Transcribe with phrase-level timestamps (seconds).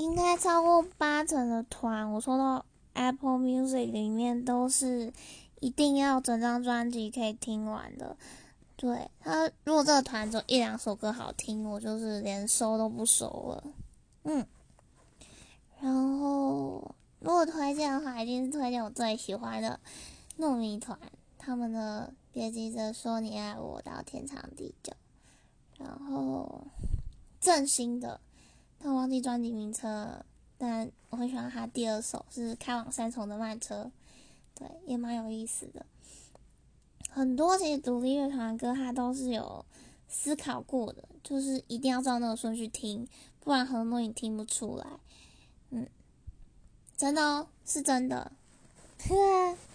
[0.00, 2.64] 应该超过八成的团，我收到
[2.94, 5.12] Apple Music 里面都是
[5.60, 8.16] 一定要整张专辑可以听完的。
[8.76, 13.64] 对他，如果这个团只有一两首歌好听，我就是连收都不收了。
[14.22, 14.46] 嗯，
[15.82, 19.78] 然后如果推荐的话，一定是推荐我最喜欢的
[20.38, 20.98] 糯米团，
[21.36, 24.94] 他们的《别急着说你爱我到天长地久》，
[25.84, 26.66] 然后
[27.38, 28.18] 正新的，
[28.82, 30.24] 但忘记专辑名称了，
[30.56, 33.84] 但我很喜欢他第二首是《开往三重的慢车》，
[34.58, 35.84] 对，也蛮有意思的。
[37.10, 39.64] 很多其实独立乐团的歌，他都是有
[40.08, 43.06] 思考过的，就是一定要照那个顺序听，
[43.40, 44.86] 不然很多东西听不出来。
[45.70, 45.86] 嗯，
[46.96, 48.32] 真的哦，是真的。